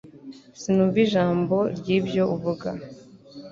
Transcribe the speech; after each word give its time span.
Sinumva 0.59 0.97
ijambo 1.05 1.55
ryibyo 1.77 2.23
uvuga. 2.35 2.69